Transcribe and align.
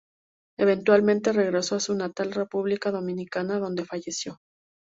Eventualmente 0.57 1.31
regresó 1.31 1.75
a 1.75 1.79
su 1.79 1.93
natal 1.93 2.31
República 2.31 2.89
Dominicana, 2.89 3.59
donde 3.59 3.85
falleció. 3.85 4.39